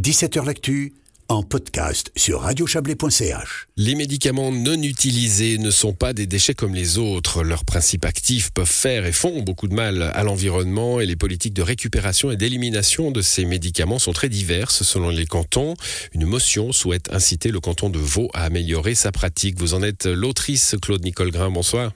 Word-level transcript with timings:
17h 0.00 0.46
L'actu 0.46 0.94
en 1.28 1.42
podcast 1.42 2.10
sur 2.16 2.40
radiochablais.ch. 2.40 3.66
Les 3.76 3.94
médicaments 3.94 4.50
non 4.50 4.82
utilisés 4.82 5.58
ne 5.58 5.70
sont 5.70 5.92
pas 5.92 6.14
des 6.14 6.26
déchets 6.26 6.54
comme 6.54 6.74
les 6.74 6.96
autres. 6.96 7.42
Leurs 7.42 7.66
principes 7.66 8.06
actifs 8.06 8.50
peuvent 8.50 8.66
faire 8.66 9.04
et 9.04 9.12
font 9.12 9.42
beaucoup 9.42 9.68
de 9.68 9.74
mal 9.74 10.02
à 10.02 10.22
l'environnement 10.24 11.00
et 11.00 11.06
les 11.06 11.16
politiques 11.16 11.52
de 11.52 11.60
récupération 11.60 12.30
et 12.30 12.38
d'élimination 12.38 13.10
de 13.10 13.20
ces 13.20 13.44
médicaments 13.44 13.98
sont 13.98 14.14
très 14.14 14.30
diverses 14.30 14.84
selon 14.84 15.10
les 15.10 15.26
cantons. 15.26 15.74
Une 16.14 16.24
motion 16.24 16.72
souhaite 16.72 17.12
inciter 17.12 17.50
le 17.50 17.60
canton 17.60 17.90
de 17.90 17.98
Vaud 17.98 18.30
à 18.32 18.44
améliorer 18.44 18.94
sa 18.94 19.12
pratique. 19.12 19.58
Vous 19.58 19.74
en 19.74 19.82
êtes 19.82 20.06
l'autrice 20.06 20.76
Claude 20.80 21.04
Nicole 21.04 21.30
Grain. 21.30 21.50
Bonsoir. 21.50 21.92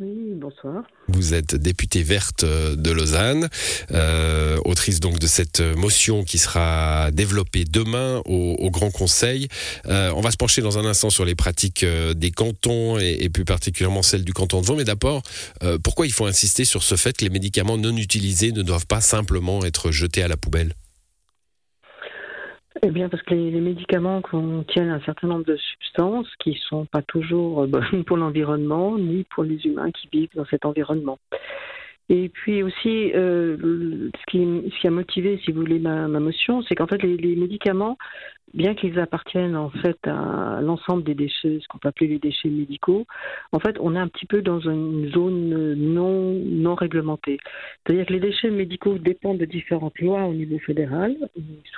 Oui, 0.00 0.32
bonsoir. 0.34 0.84
Vous 1.08 1.34
êtes 1.34 1.54
députée 1.54 2.02
verte 2.02 2.42
de 2.42 2.90
Lausanne, 2.90 3.50
euh, 3.92 4.56
autrice 4.64 4.98
donc 4.98 5.18
de 5.18 5.26
cette 5.26 5.60
motion 5.60 6.24
qui 6.24 6.38
sera 6.38 7.10
développée 7.10 7.64
demain 7.64 8.22
au, 8.24 8.70
Grand 8.70 8.90
Conseil. 8.90 9.48
Euh, 9.88 10.10
on 10.16 10.22
va 10.22 10.30
se 10.30 10.38
pencher 10.38 10.62
dans 10.62 10.78
un 10.78 10.86
instant 10.86 11.10
sur 11.10 11.26
les 11.26 11.34
pratiques 11.34 11.82
euh, 11.82 12.14
des 12.14 12.30
cantons 12.30 12.98
et, 12.98 13.28
plus 13.28 13.44
particulièrement 13.44 14.00
celles 14.00 14.24
du 14.24 14.32
canton 14.32 14.62
de 14.62 14.66
Vaud. 14.66 14.76
Mais 14.76 14.84
d'abord, 14.84 15.22
pourquoi 15.84 16.06
il 16.06 16.12
faut 16.12 16.26
insister 16.26 16.64
sur 16.64 16.82
ce 16.82 16.96
fait 16.96 17.14
que 17.16 17.24
les 17.24 17.30
médicaments 17.30 17.76
non 17.76 17.94
utilisés 17.96 18.52
ne 18.52 18.62
doivent 18.62 18.86
pas 18.86 19.02
simplement 19.02 19.64
être 19.66 19.90
jetés 19.90 20.22
à 20.22 20.28
la 20.28 20.38
poubelle? 20.38 20.72
Eh 22.82 22.90
bien, 22.90 23.08
parce 23.08 23.22
que 23.22 23.34
les, 23.34 23.60
médicaments 23.60 24.22
contiennent 24.22 24.90
un 24.90 25.00
certain 25.00 25.28
nombre 25.28 25.44
de 25.44 25.56
substances 25.56 26.28
qui 26.38 26.50
ne 26.50 26.56
sont 26.56 26.86
pas 26.86 27.02
toujours 27.02 27.66
bonnes 27.66 28.04
pour 28.06 28.16
l'environnement, 28.16 28.96
ni 28.96 29.24
pour 29.24 29.44
les 29.44 29.64
humains 29.66 29.90
qui 29.90 30.08
vivent 30.12 30.34
dans 30.34 30.46
cet 30.46 30.64
environnement. 30.64 31.18
Et 32.10 32.28
puis 32.28 32.64
aussi, 32.64 33.12
euh, 33.14 34.10
ce, 34.18 34.24
qui, 34.26 34.86
a 34.86 34.90
motivé, 34.90 35.40
si 35.44 35.52
vous 35.52 35.60
voulez, 35.60 35.78
ma, 35.78 36.08
motion, 36.08 36.60
c'est 36.62 36.74
qu'en 36.74 36.88
fait, 36.88 37.00
les, 37.04 37.16
les, 37.16 37.36
médicaments, 37.36 37.96
bien 38.52 38.74
qu'ils 38.74 38.98
appartiennent 38.98 39.54
en 39.54 39.70
fait 39.70 39.96
à 40.08 40.58
l'ensemble 40.60 41.04
des 41.04 41.14
déchets, 41.14 41.60
ce 41.62 41.68
qu'on 41.68 41.78
peut 41.78 41.86
appeler 41.86 42.08
les 42.08 42.18
déchets 42.18 42.48
médicaux, 42.48 43.06
en 43.52 43.60
fait, 43.60 43.76
on 43.78 43.94
est 43.94 43.98
un 44.00 44.08
petit 44.08 44.26
peu 44.26 44.42
dans 44.42 44.58
une 44.58 45.08
zone 45.12 45.74
non, 45.74 46.32
non 46.32 46.74
réglementée. 46.74 47.38
C'est-à-dire 47.86 48.06
que 48.06 48.12
les 48.12 48.20
déchets 48.20 48.50
médicaux 48.50 48.98
dépendent 48.98 49.38
de 49.38 49.44
différentes 49.44 50.00
lois 50.00 50.24
au 50.24 50.34
niveau 50.34 50.58
fédéral, 50.58 51.16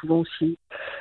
souvent 0.01 0.21
aussi 0.21 0.57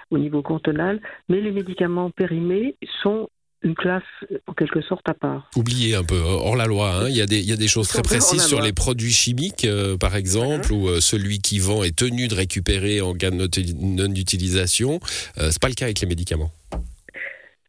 au 0.10 0.18
niveau 0.18 0.42
cantonal, 0.42 1.00
mais 1.30 1.40
les 1.40 1.52
médicaments 1.52 2.10
périmés 2.10 2.76
sont 3.02 3.30
une 3.64 3.76
classe 3.76 4.04
en 4.48 4.54
quelque 4.54 4.82
sorte 4.82 5.08
à 5.08 5.14
part. 5.14 5.50
Oubliez 5.56 5.96
un 5.96 6.04
peu, 6.04 6.18
hors 6.18 6.56
la 6.56 6.66
loi, 6.66 6.92
hein. 6.94 7.10
il, 7.10 7.16
y 7.16 7.22
a 7.22 7.26
des, 7.26 7.40
il 7.40 7.50
y 7.50 7.54
a 7.54 7.58
des 7.58 7.68
choses 7.68 7.88
très 7.88 8.02
précises 8.02 8.46
sur 8.46 8.62
les 8.62 8.74
produits 8.74 9.12
chimiques, 9.12 9.66
euh, 9.66 9.98
par 9.98 10.16
exemple, 10.16 10.72
où 10.72 10.88
euh, 10.88 11.00
celui 11.00 11.40
qui 11.40 11.60
vend 11.60 11.84
est 11.84 11.96
tenu 11.96 12.28
de 12.28 12.36
récupérer 12.36 13.02
en 13.02 13.14
cas 13.14 13.30
de 13.30 13.38
non-utilisation. 13.38 15.00
Euh, 15.38 15.50
c'est 15.52 15.62
pas 15.62 15.70
le 15.70 15.76
cas 15.76 15.86
avec 15.86 16.00
les 16.02 16.08
médicaments. 16.08 16.52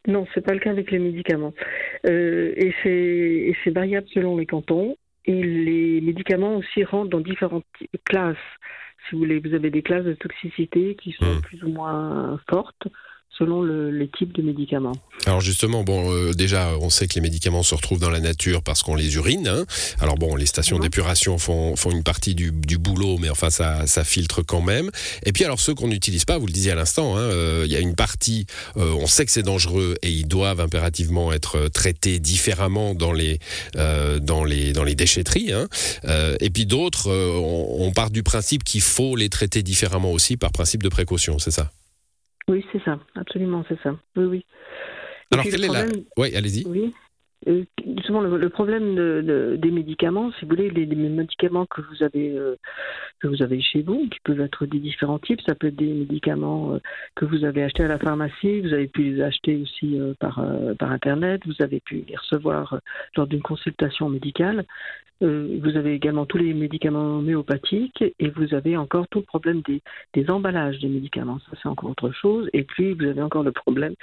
Non, 0.07 0.25
c'est 0.33 0.41
pas 0.41 0.53
le 0.53 0.59
cas 0.59 0.71
avec 0.71 0.91
les 0.91 0.99
médicaments. 0.99 1.53
et 2.03 2.73
c'est 2.83 3.71
variable 3.71 4.07
selon 4.13 4.37
les 4.37 4.45
cantons. 4.45 4.97
Et 5.25 5.41
les 5.41 6.01
médicaments 6.01 6.57
aussi 6.57 6.83
rentrent 6.83 7.09
dans 7.09 7.21
différentes 7.21 7.63
classes. 8.03 8.35
Si 9.07 9.15
vous 9.15 9.19
voulez, 9.19 9.39
vous 9.39 9.53
avez 9.53 9.69
des 9.69 9.81
classes 9.81 10.03
de 10.03 10.13
toxicité 10.13 10.97
qui 11.01 11.13
sont 11.13 11.35
hmm. 11.35 11.41
plus 11.41 11.63
ou 11.63 11.69
moins 11.69 12.39
fortes 12.49 12.87
selon 13.37 13.63
les 13.63 14.09
types 14.09 14.33
de 14.33 14.41
médicaments. 14.41 14.93
Alors 15.25 15.41
justement, 15.41 15.83
bon, 15.83 16.11
euh, 16.11 16.33
déjà, 16.33 16.71
on 16.79 16.89
sait 16.89 17.07
que 17.07 17.15
les 17.15 17.21
médicaments 17.21 17.63
se 17.63 17.73
retrouvent 17.73 17.99
dans 17.99 18.09
la 18.09 18.19
nature 18.19 18.61
parce 18.61 18.83
qu'on 18.83 18.95
les 18.95 19.15
urine. 19.15 19.47
Hein. 19.47 19.65
Alors 19.99 20.15
bon, 20.15 20.35
les 20.35 20.45
stations 20.45 20.79
d'épuration 20.79 21.37
font, 21.37 21.75
font 21.75 21.91
une 21.91 22.03
partie 22.03 22.35
du, 22.35 22.51
du, 22.51 22.77
boulot, 22.77 23.17
mais 23.19 23.29
enfin, 23.29 23.49
ça, 23.49 23.87
ça 23.87 24.03
filtre 24.03 24.41
quand 24.43 24.61
même. 24.61 24.89
Et 25.25 25.31
puis 25.31 25.45
alors 25.45 25.59
ceux 25.59 25.73
qu'on 25.73 25.87
n'utilise 25.87 26.25
pas, 26.25 26.37
vous 26.37 26.45
le 26.45 26.51
disiez 26.51 26.71
à 26.71 26.75
l'instant, 26.75 27.17
hein, 27.17 27.21
euh, 27.21 27.63
il 27.65 27.71
y 27.71 27.75
a 27.75 27.79
une 27.79 27.95
partie, 27.95 28.45
euh, 28.77 28.93
on 28.99 29.07
sait 29.07 29.25
que 29.25 29.31
c'est 29.31 29.43
dangereux 29.43 29.95
et 30.03 30.11
ils 30.11 30.27
doivent 30.27 30.59
impérativement 30.59 31.31
être 31.33 31.69
traités 31.69 32.19
différemment 32.19 32.93
dans 32.93 33.13
les, 33.13 33.39
dans 33.75 34.43
les, 34.43 34.73
dans 34.73 34.83
les 34.83 34.95
déchetteries. 34.95 35.51
Hein. 35.53 35.67
et 36.39 36.49
puis 36.49 36.65
d'autres, 36.65 37.09
on, 37.09 37.85
on 37.85 37.91
part 37.91 38.11
du 38.11 38.23
principe 38.23 38.63
qu'il 38.63 38.81
faut 38.81 39.15
les 39.15 39.29
traiter 39.29 39.63
différemment 39.63 40.11
aussi 40.11 40.37
par 40.37 40.51
principe 40.51 40.83
de 40.83 40.89
précaution, 40.89 41.39
c'est 41.39 41.51
ça? 41.51 41.71
Oui, 42.53 42.65
c'est 42.71 42.83
ça, 42.83 42.99
absolument, 43.15 43.65
c'est 43.67 43.79
ça. 43.81 43.95
Oui, 44.15 44.25
oui. 44.25 44.45
Alors, 45.31 45.43
quelle 45.45 45.65
est 45.65 45.67
la. 45.67 45.85
Oui, 46.17 46.35
allez-y. 46.35 46.67
Oui. 46.67 46.93
Euh, 47.47 47.65
justement, 47.97 48.21
le, 48.21 48.49
problème 48.49 48.95
de, 48.95 49.57
des 49.59 49.71
médicaments, 49.71 50.31
si 50.33 50.45
vous 50.45 50.49
voulez, 50.49 50.69
les, 50.69 50.85
médicaments 50.85 51.65
que 51.65 51.81
vous 51.81 52.03
avez 52.03 52.31
euh, 52.37 52.55
que 53.19 53.27
vous 53.27 53.41
avez 53.41 53.59
chez 53.59 53.81
vous, 53.81 54.07
qui 54.07 54.19
peuvent 54.23 54.39
être 54.39 54.65
des 54.65 54.79
différents 54.79 55.19
types, 55.19 55.41
ça 55.41 55.55
peut 55.55 55.67
être 55.67 55.75
des 55.75 55.93
médicaments 55.93 56.75
euh, 56.75 56.79
que 57.15 57.25
vous 57.25 57.43
avez 57.43 57.63
achetés 57.63 57.83
à 57.83 57.89
la 57.89 57.99
pharmacie, 57.99 58.61
vous 58.61 58.71
avez 58.73 58.87
pu 58.87 59.03
les 59.03 59.21
acheter 59.21 59.57
aussi 59.61 59.99
par 60.19 60.45
par 60.79 60.91
internet, 60.91 61.41
vous 61.45 61.61
avez 61.61 61.81
pu 61.81 62.05
les 62.07 62.15
recevoir 62.15 62.79
lors 63.17 63.27
d'une 63.27 63.41
consultation 63.41 64.07
médicale. 64.07 64.65
Vous 65.21 65.77
avez 65.77 65.93
également 65.93 66.25
tous 66.25 66.37
les 66.37 66.53
médicaments 66.53 67.17
homéopathiques 67.19 68.03
et 68.19 68.29
vous 68.29 68.53
avez 68.53 68.75
encore 68.77 69.07
tout 69.09 69.19
le 69.19 69.25
problème 69.25 69.61
des, 69.67 69.81
des 70.13 70.29
emballages 70.29 70.79
des 70.79 70.87
médicaments. 70.89 71.39
Ça, 71.49 71.57
c'est 71.61 71.69
encore 71.69 71.91
autre 71.91 72.11
chose. 72.11 72.49
Et 72.53 72.63
puis, 72.63 72.93
vous 72.93 73.05
avez 73.05 73.21
encore 73.21 73.43
le 73.43 73.51
problème 73.51 73.93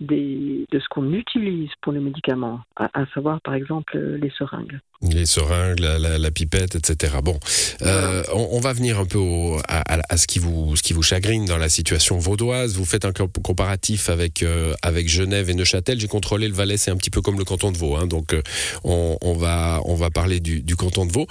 des, 0.00 0.66
de 0.70 0.78
ce 0.78 0.88
qu'on 0.88 1.12
utilise 1.12 1.70
pour 1.82 1.92
les 1.92 2.00
médicaments 2.00 2.60
à, 2.76 3.06
savoir 3.14 3.40
par 3.40 3.54
exemple 3.54 3.98
les 3.98 4.30
seringues. 4.30 4.78
Les 5.02 5.24
seringues, 5.24 5.80
la, 5.80 6.30
pipette, 6.30 6.74
etc. 6.74 7.16
Bon, 7.24 7.38
euh, 7.82 8.22
on, 8.34 8.60
va 8.60 8.74
venir 8.74 9.00
un 9.00 9.06
peu 9.06 9.18
à, 9.66 10.16
ce, 10.18 10.26
qui 10.26 10.38
vous, 10.38 10.76
ce 10.76 10.82
qui 10.82 10.92
vous 10.92 11.02
chagrine 11.02 11.46
dans 11.46 11.56
la 11.56 11.70
situation 11.70 12.18
vaudoise. 12.18 12.76
Vous 12.76 12.84
faites 12.84 13.06
un 13.06 13.12
comparatif 13.12 14.10
avec, 14.10 14.42
euh, 14.42 14.74
avec 14.82 15.08
Genève 15.08 15.48
et 15.48 15.54
Neuchâtel. 15.54 15.98
J'ai 15.98 16.06
contrôlé 16.06 16.48
le 16.48 16.54
Valais, 16.54 16.76
c'est 16.76 16.90
un 16.90 16.96
petit 16.96 17.08
peu 17.08 17.22
comme 17.22 17.38
le 17.38 17.44
canton 17.44 17.72
de 17.72 17.78
Vaud. 17.78 17.96
Hein. 17.96 18.06
donc, 18.06 18.34
euh, 18.34 18.42
on, 18.84 19.32
va, 19.32 19.80
on 19.86 19.94
va 19.94 20.10
parler 20.10 20.38
du, 20.40 20.49
du 20.62 20.76
canton 20.76 21.06
de 21.06 21.12
Vaud. 21.12 21.26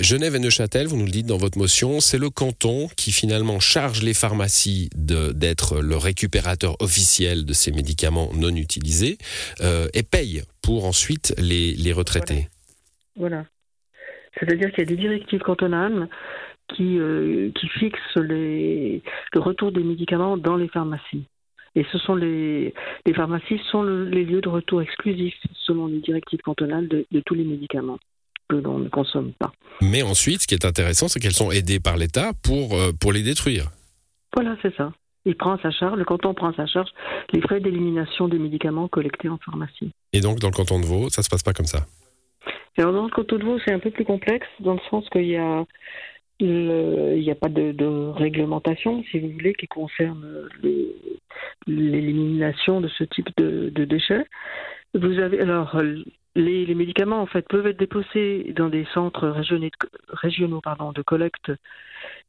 Genève 0.00 0.34
et 0.34 0.38
Neuchâtel, 0.38 0.86
vous 0.86 0.96
nous 0.96 1.04
le 1.04 1.10
dites 1.10 1.26
dans 1.26 1.36
votre 1.36 1.58
motion, 1.58 2.00
c'est 2.00 2.18
le 2.18 2.30
canton 2.30 2.88
qui 2.96 3.12
finalement 3.12 3.60
charge 3.60 4.02
les 4.02 4.14
pharmacies 4.14 4.90
d'être 4.94 5.80
le 5.80 5.96
récupérateur 5.96 6.76
officiel 6.80 7.44
de 7.44 7.52
ces 7.52 7.72
médicaments 7.72 8.30
non 8.34 8.54
utilisés 8.54 9.18
et 9.60 10.02
paye 10.02 10.42
pour 10.62 10.84
ensuite 10.84 11.34
les, 11.38 11.72
les 11.74 11.92
retraiter. 11.92 12.48
Voilà. 13.16 13.44
C'est-à-dire 14.38 14.70
qu'il 14.70 14.80
y 14.80 14.82
a 14.82 14.86
des 14.86 14.96
directives 14.96 15.40
cantonales 15.40 16.08
qui, 16.74 16.98
euh, 16.98 17.50
fixent 17.78 18.16
le 18.16 19.00
retour 19.36 19.72
des 19.72 19.82
médicaments 19.82 20.36
dans 20.36 20.56
les 20.56 20.68
pharmacies. 20.68 21.24
Et 21.74 21.84
ce 21.92 21.98
sont 21.98 22.14
les 22.14 22.72
pharmacies 23.14 23.60
sont 23.70 23.82
les 23.82 24.24
lieux 24.24 24.40
de 24.40 24.48
retour 24.48 24.82
exclusifs 24.82 25.38
selon 25.66 25.86
les 25.86 26.00
directives 26.00 26.40
cantonales 26.40 26.88
de, 26.88 27.06
tous 27.24 27.34
les 27.34 27.44
médicaments 27.44 27.98
que 28.48 28.56
l'on 28.56 28.78
ne 28.78 28.88
consomme 28.88 29.32
pas. 29.38 29.52
Mais 29.80 30.02
ensuite, 30.02 30.42
ce 30.42 30.46
qui 30.46 30.54
est 30.54 30.64
intéressant, 30.64 31.08
c'est 31.08 31.20
qu'elles 31.20 31.32
sont 31.32 31.50
aidées 31.50 31.80
par 31.80 31.96
l'État 31.96 32.32
pour, 32.42 32.74
euh, 32.74 32.92
pour 32.98 33.12
les 33.12 33.22
détruire. 33.22 33.70
Voilà, 34.34 34.56
c'est 34.62 34.74
ça. 34.76 34.92
Il 35.24 35.36
prend 35.36 35.58
sa 35.58 35.70
charge, 35.70 35.98
le 35.98 36.04
canton 36.04 36.32
prend 36.32 36.52
sa 36.54 36.66
charge 36.66 36.88
les 37.32 37.40
frais 37.40 37.60
d'élimination 37.60 38.28
des 38.28 38.38
médicaments 38.38 38.88
collectés 38.88 39.28
en 39.28 39.38
pharmacie. 39.38 39.90
Et 40.12 40.20
donc, 40.20 40.38
dans 40.38 40.48
le 40.48 40.54
canton 40.54 40.80
de 40.80 40.86
Vaud, 40.86 41.10
ça 41.10 41.22
se 41.22 41.28
passe 41.28 41.42
pas 41.42 41.52
comme 41.52 41.66
ça 41.66 41.86
Alors, 42.78 42.92
dans 42.92 43.04
le 43.04 43.10
canton 43.10 43.36
de 43.36 43.44
Vaud, 43.44 43.58
c'est 43.64 43.72
un 43.72 43.78
peu 43.78 43.90
plus 43.90 44.04
complexe, 44.04 44.46
dans 44.60 44.74
le 44.74 44.80
sens 44.90 45.08
qu'il 45.10 45.26
y 45.26 45.36
a 45.36 45.64
il 46.40 47.20
n'y 47.20 47.30
a 47.30 47.34
pas 47.34 47.48
de, 47.48 48.10
réglementation, 48.10 49.02
si 49.10 49.18
vous 49.18 49.30
voulez, 49.30 49.54
qui 49.54 49.66
concerne 49.66 50.48
l'élimination 51.66 52.80
de 52.80 52.88
ce 52.88 53.04
type 53.04 53.28
de, 53.36 53.84
déchets. 53.84 54.24
Vous 54.94 55.18
avez 55.18 55.40
alors 55.40 55.76
les, 56.38 56.64
les, 56.64 56.74
médicaments 56.74 57.20
en 57.20 57.26
fait 57.26 57.46
peuvent 57.46 57.66
être 57.66 57.78
déposés 57.78 58.54
dans 58.56 58.68
des 58.68 58.86
centres 58.94 59.28
régionaux, 59.28 59.68
régionaux 60.08 60.60
pardon, 60.60 60.92
de 60.92 61.02
collecte 61.02 61.50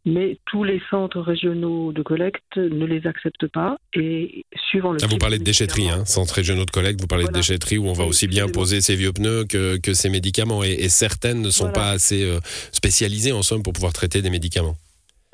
mais 0.05 0.39
tous 0.45 0.63
les 0.63 0.81
centres 0.89 1.19
régionaux 1.19 1.91
de 1.91 2.01
collecte 2.01 2.57
ne 2.57 2.85
les 2.85 3.05
acceptent 3.05 3.47
pas. 3.47 3.77
Et 3.93 4.45
suivant 4.69 4.93
le. 4.93 4.99
Ah, 5.03 5.07
vous 5.07 5.17
parlez 5.17 5.39
de 5.39 5.43
déchetterie, 5.43 5.89
hein, 5.89 6.05
centres 6.05 6.35
régionaux 6.35 6.65
de 6.65 6.71
collecte, 6.71 7.01
vous 7.01 7.07
parlez 7.07 7.25
de 7.25 7.31
déchetterie 7.31 7.77
où 7.77 7.87
on 7.87 7.93
va 7.93 8.05
aussi 8.05 8.27
bien 8.27 8.47
poser 8.47 8.81
ces 8.81 8.95
vieux 8.95 9.11
pneus 9.11 9.45
que, 9.45 9.77
que 9.77 9.93
ces 9.93 10.09
médicaments. 10.09 10.63
Et, 10.63 10.89
certaines 10.89 11.41
ne 11.41 11.49
sont 11.49 11.71
pas 11.71 11.91
assez 11.91 12.23
euh, 12.23 12.39
spécialisées, 12.71 13.31
en 13.31 13.43
somme, 13.43 13.61
pour 13.61 13.73
pouvoir 13.73 13.93
traiter 13.93 14.21
des 14.21 14.29
médicaments. 14.29 14.75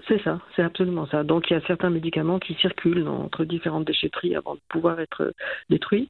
C'est 0.07 0.21
ça, 0.21 0.39
c'est 0.55 0.61
absolument 0.61 1.07
ça. 1.07 1.23
Donc 1.23 1.49
il 1.49 1.53
y 1.53 1.55
a 1.55 1.61
certains 1.65 1.89
médicaments 1.89 2.37
qui 2.37 2.53
circulent 2.55 3.07
entre 3.07 3.43
différentes 3.43 3.85
déchetteries 3.85 4.35
avant 4.35 4.55
de 4.55 4.59
pouvoir 4.69 4.99
être 4.99 5.23
euh, 5.23 5.31
détruits. 5.69 6.09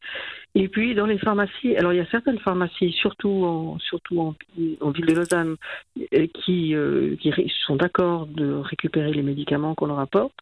Et 0.53 0.67
puis 0.67 0.95
dans 0.95 1.05
les 1.05 1.17
pharmacies, 1.17 1.77
alors 1.77 1.93
il 1.93 1.97
y 1.97 2.01
a 2.01 2.05
certaines 2.07 2.39
pharmacies, 2.39 2.91
surtout 2.91 3.45
en, 3.45 3.79
surtout 3.79 4.19
en, 4.19 4.35
ville 4.91 5.05
de 5.05 5.13
Lausanne, 5.13 5.55
euh, 6.13 6.27
qui, 6.33 6.75
euh, 6.75 7.15
qui 7.21 7.31
sont 7.65 7.77
d'accord 7.77 8.27
de 8.27 8.55
récupérer 8.55 9.13
les 9.13 9.21
médicaments 9.21 9.75
qu'on 9.75 9.87
leur 9.87 9.99
apporte. 9.99 10.35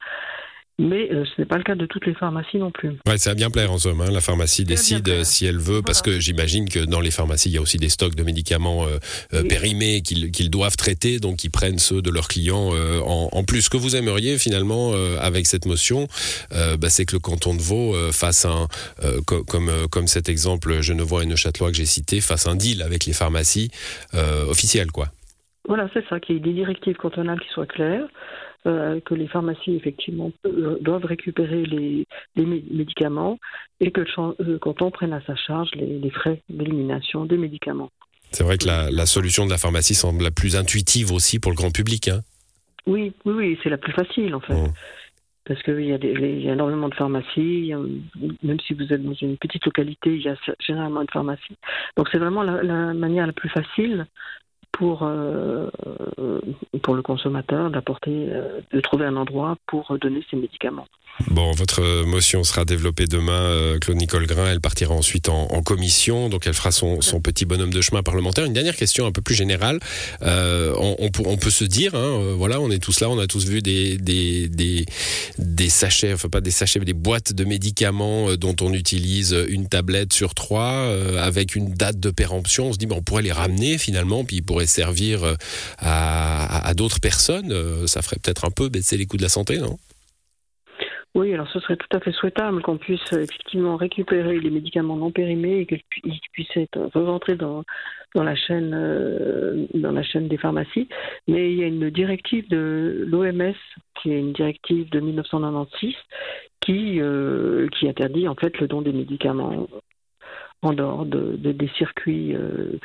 Mais 0.79 1.11
euh, 1.11 1.23
ce 1.25 1.41
n'est 1.41 1.45
pas 1.45 1.57
le 1.57 1.63
cas 1.63 1.75
de 1.75 1.85
toutes 1.85 2.07
les 2.07 2.15
pharmacies 2.15 2.57
non 2.57 2.71
plus. 2.71 2.97
Ouais, 3.07 3.17
c'est 3.17 3.29
à 3.29 3.35
bien 3.35 3.51
plaire 3.51 3.71
en 3.71 3.77
somme. 3.77 4.01
Hein. 4.01 4.09
La 4.11 4.21
pharmacie 4.21 4.63
décide 4.63 5.07
euh, 5.07 5.23
si 5.23 5.45
elle 5.45 5.59
veut, 5.59 5.83
parce 5.83 6.01
que 6.01 6.19
j'imagine 6.19 6.67
que 6.67 6.79
dans 6.79 6.99
les 6.99 7.11
pharmacies, 7.11 7.49
il 7.49 7.53
y 7.53 7.57
a 7.59 7.61
aussi 7.61 7.77
des 7.77 7.89
stocks 7.89 8.15
de 8.15 8.23
médicaments 8.23 8.87
euh, 8.87 9.43
périmés 9.47 10.01
qu'ils 10.01 10.49
doivent 10.49 10.75
traiter, 10.75 11.19
donc 11.19 11.43
ils 11.43 11.51
prennent 11.51 11.77
ceux 11.77 12.01
de 12.01 12.09
leurs 12.09 12.27
clients 12.27 12.71
en, 13.05 13.43
plus. 13.43 13.63
Ce 13.63 13.69
que 13.69 13.77
vous 13.77 13.95
aimeriez 13.95 14.37
finalement 14.37 14.93
avec 15.19 15.45
cette 15.45 15.65
motion, 15.65 16.07
bah, 16.51 16.89
c'est 16.89 17.05
que 17.05 17.15
le 17.15 17.19
canton 17.19 17.55
de 17.55 17.61
Vaud 17.61 17.93
fasse 18.11 18.45
un, 18.45 18.67
comme, 19.25 19.71
comme 19.91 20.07
cet 20.07 20.29
exemple 20.29 20.81
Genevois 20.81 21.23
et 21.23 21.25
Neuchâtelois 21.25 21.71
que 21.71 21.77
j'ai 21.77 21.85
cité, 21.85 22.21
fasse 22.21 22.47
un 22.47 22.55
deal 22.55 22.81
avec 22.81 23.05
les 23.05 23.13
pharmacies 23.13 23.69
officielles, 24.47 24.91
quoi. 24.91 25.09
Voilà, 25.67 25.87
c'est 25.93 26.05
ça, 26.09 26.19
qu'il 26.19 26.35
y 26.35 26.37
ait 26.39 26.41
des 26.41 26.51
directives 26.51 26.97
cantonales 26.97 27.39
qui 27.39 27.47
soient 27.49 27.65
claires, 27.65 28.07
euh, 28.65 29.01
que 29.01 29.13
les 29.13 29.27
pharmacies, 29.27 29.75
effectivement, 29.75 30.31
euh, 30.45 30.77
doivent 30.79 31.03
récupérer 31.03 31.65
les, 31.65 32.07
médicaments 32.37 33.37
et 33.81 33.91
que 33.91 33.99
le 33.99 34.07
euh, 34.39 34.57
canton 34.57 34.89
prenne 34.89 35.11
à 35.11 35.19
sa 35.25 35.35
charge 35.35 35.69
les, 35.75 36.09
frais 36.09 36.41
d'élimination 36.47 37.25
des 37.25 37.37
médicaments. 37.37 37.89
C'est 38.31 38.45
vrai 38.45 38.57
que 38.57 38.65
la, 38.65 39.05
solution 39.05 39.45
de 39.45 39.51
la 39.51 39.57
pharmacie 39.57 39.95
semble 39.95 40.23
la 40.23 40.31
plus 40.31 40.55
intuitive 40.55 41.11
aussi 41.11 41.39
pour 41.39 41.51
le 41.51 41.57
grand 41.57 41.71
public. 41.71 42.07
Hein 42.07 42.21
oui, 42.87 43.11
oui, 43.25 43.33
oui, 43.33 43.59
c'est 43.63 43.69
la 43.69 43.77
plus 43.77 43.91
facile 43.91 44.33
en 44.33 44.39
fait. 44.39 44.53
Mmh. 44.53 44.73
Parce 45.45 45.61
qu'il 45.63 45.81
y, 45.81 45.89
y, 45.89 46.49
a 46.49 46.53
énormément 46.53 46.87
de 46.87 46.95
pharmacies, 46.95 47.73
même 48.43 48.59
si 48.61 48.73
vous 48.73 48.93
êtes 48.93 49.03
dans 49.03 49.13
une 49.13 49.35
petite 49.35 49.65
localité, 49.65 50.15
il 50.15 50.21
y 50.21 50.29
a 50.29 50.35
généralement 50.65 51.01
une 51.01 51.09
pharmacie. 51.11 51.57
Donc 51.97 52.07
c'est 52.13 52.17
vraiment 52.17 52.43
la, 52.43 52.93
manière 52.93 53.27
la 53.27 53.33
plus 53.33 53.49
facile 53.49 54.05
pour, 54.73 55.03
euh, 55.03 55.69
pour 56.81 56.95
le 56.95 57.01
consommateur 57.01 57.69
d'apporter, 57.69 58.27
euh, 58.29 58.59
de 58.71 58.81
trouver 58.81 59.05
un 59.05 59.15
endroit 59.15 59.55
pour 59.67 59.97
donner 59.99 60.23
ses 60.29 60.35
médicaments. 60.35 60.87
Bon, 61.27 61.51
votre 61.51 62.03
motion 62.05 62.43
sera 62.43 62.65
développée 62.65 63.05
demain, 63.05 63.33
euh, 63.33 63.77
Claude 63.77 63.97
Nicole 63.97 64.25
Grain. 64.25 64.51
Elle 64.51 64.61
partira 64.61 64.95
ensuite 64.95 65.29
en, 65.29 65.61
commission, 65.61 66.27
donc 66.27 66.47
elle 66.47 66.55
fera 66.55 66.71
son, 66.71 66.99
petit 67.21 67.45
bonhomme 67.45 67.71
de 67.71 67.81
chemin 67.81 68.01
parlementaire. 68.01 68.45
Une 68.45 68.53
dernière 68.53 68.75
question 68.75 69.05
un 69.05 69.11
peu 69.11 69.21
plus 69.21 69.35
générale. 69.35 69.79
Euh, 70.23 70.73
on, 70.77 71.37
peut 71.37 71.51
se 71.51 71.63
dire, 71.63 71.93
hein, 71.93 72.19
euh, 72.19 72.33
voilà, 72.35 72.59
on 72.59 72.69
est 72.71 72.79
tous 72.79 72.99
là, 72.99 73.09
on 73.09 73.19
a 73.19 73.27
tous 73.27 73.45
vu 73.45 73.61
des, 73.61 73.97
des, 73.97 74.49
des, 75.37 75.69
sachets, 75.69 76.13
enfin 76.13 76.29
pas 76.29 76.41
des 76.41 76.51
sachets, 76.51 76.79
mais 76.79 76.85
des 76.85 76.93
boîtes 76.93 77.33
de 77.33 77.45
médicaments 77.45 78.35
dont 78.35 78.55
on 78.61 78.73
utilise 78.73 79.35
une 79.47 79.69
tablette 79.69 80.13
sur 80.13 80.33
trois 80.33 80.91
avec 81.19 81.55
une 81.55 81.73
date 81.73 81.99
de 81.99 82.09
péremption. 82.09 82.69
On 82.69 82.73
se 82.73 82.77
dit, 82.77 82.87
on 82.89 83.01
pourrait 83.01 83.23
les 83.23 83.31
ramener 83.31 83.77
finalement, 83.77 84.25
puis 84.25 84.37
ils 84.37 84.43
pourraient 84.43 84.65
servir 84.65 85.35
à, 85.77 86.67
à 86.67 86.73
d'autres 86.73 86.99
personnes. 86.99 87.53
ça 87.87 88.01
ferait 88.01 88.17
peut-être 88.21 88.45
un 88.45 88.51
peu 88.51 88.69
baisser 88.69 88.97
les 88.97 89.05
coûts 89.05 89.17
de 89.17 89.23
la 89.23 89.29
santé, 89.29 89.59
non? 89.59 89.77
Oui, 91.15 91.31
alors 91.31 91.47
ce 91.49 91.59
serait 91.59 91.77
tout 91.77 91.95
à 91.95 91.99
fait 91.99 92.11
souhaitable 92.11 92.63
qu'on 92.63 92.77
puisse 92.77 93.13
effectivement 93.13 93.75
récupérer 93.75 94.39
les 94.39 94.49
médicaments 94.49 94.95
non 94.95 95.11
périmés 95.11 95.59
et 95.59 95.65
qu'ils 95.67 96.19
puissent 96.31 96.57
être 96.57 96.89
rentrés 96.99 97.35
dans, 97.35 97.63
dans 98.15 98.23
la 98.23 98.35
chaîne 98.35 98.73
euh, 98.73 99.67
dans 99.75 99.91
la 99.91 100.01
chaîne 100.01 100.27
des 100.27 100.37
pharmacies. 100.37 100.87
Mais 101.27 101.51
il 101.51 101.59
y 101.59 101.63
a 101.63 101.67
une 101.67 101.91
directive 101.91 102.49
de 102.49 103.05
l'OMS 103.07 103.53
qui 104.01 104.11
est 104.11 104.19
une 104.19 104.33
directive 104.33 104.89
de 104.89 104.99
1996 104.99 105.93
qui 106.61 106.99
euh, 106.99 107.67
qui 107.77 107.87
interdit 107.87 108.27
en 108.27 108.35
fait 108.35 108.59
le 108.59 108.67
don 108.67 108.81
des 108.81 108.93
médicaments 108.93 109.67
en 110.63 110.73
dehors 110.73 111.05
de, 111.05 111.35
des 111.35 111.69
circuits 111.77 112.35
euh, 112.35 112.79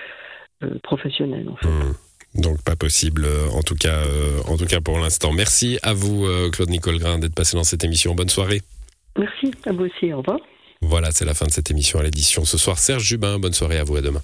professionnels 0.83 1.49
en 1.49 1.57
fait. 1.57 1.69
Mmh. 1.69 2.08
Donc 2.39 2.63
pas 2.63 2.77
possible, 2.77 3.25
euh, 3.25 3.49
en 3.51 3.63
tout 3.63 3.75
cas, 3.75 3.97
euh, 3.97 4.41
en 4.47 4.57
tout 4.57 4.67
cas 4.67 4.81
pour 4.81 4.99
l'instant. 4.99 5.33
Merci 5.33 5.79
à 5.83 5.93
vous, 5.93 6.25
euh, 6.25 6.51
Claude 6.51 6.71
Nicole 6.71 6.99
Grain, 6.99 7.19
d'être 7.19 7.35
passé 7.35 7.57
dans 7.57 7.65
cette 7.65 7.83
émission. 7.83 8.15
Bonne 8.15 8.29
soirée. 8.29 8.63
Merci 9.19 9.51
à 9.67 9.73
vous 9.73 9.85
aussi. 9.87 10.13
Au 10.13 10.19
revoir. 10.19 10.39
Voilà, 10.81 11.11
c'est 11.11 11.25
la 11.25 11.35
fin 11.35 11.47
de 11.47 11.51
cette 11.51 11.71
émission 11.73 11.99
à 11.99 12.05
l'édition 12.05 12.45
ce 12.45 12.57
soir. 12.57 12.79
Serge 12.79 13.03
Jubin, 13.03 13.41
bonne 13.41 13.53
soirée 13.53 13.79
à 13.79 13.85
vous. 13.85 13.97
À 13.97 14.03
demain. 14.03 14.23